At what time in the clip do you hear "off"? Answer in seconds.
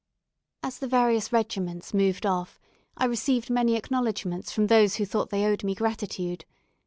2.25-2.59